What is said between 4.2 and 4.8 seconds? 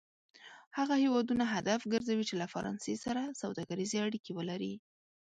ولري.